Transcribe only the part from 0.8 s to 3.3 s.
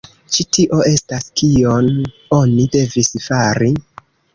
estas kion oni devis